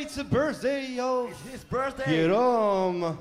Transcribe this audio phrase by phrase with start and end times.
[0.00, 2.04] it's a birthday of His birthday.
[2.04, 3.18] Jérôme.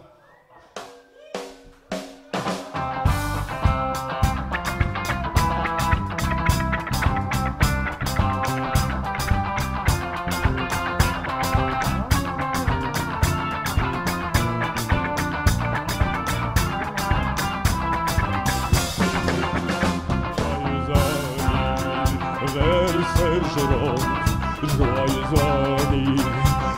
[22.54, 24.21] anniversaire Jérôme, joyeux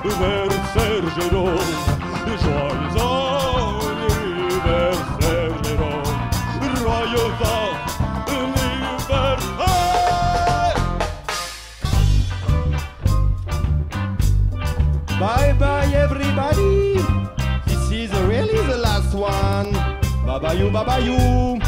[0.03, 1.71] anniversaire Jérôme,
[2.43, 2.99] joyeux
[4.21, 6.19] anniversaire Jérôme,
[6.77, 7.31] joyeux
[8.27, 9.41] anniversaire.
[15.19, 16.97] Bye bye everybody.
[17.65, 19.71] This is really the last one.
[20.25, 21.59] Bye bye you, bye bye you.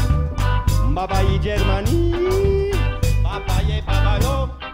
[0.94, 2.12] Bye bye Germany.
[3.22, 4.65] Bye bye, bye bye oh.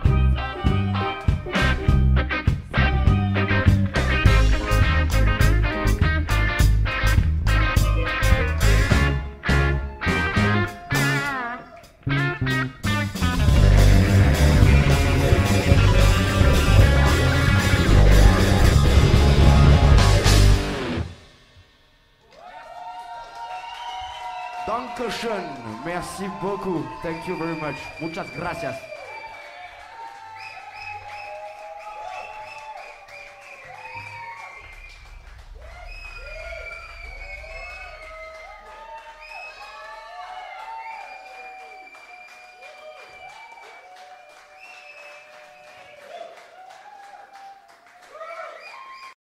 [25.84, 26.84] Merci beaucoup.
[27.02, 27.76] Thank you very much.
[28.00, 28.91] Muchas gracias.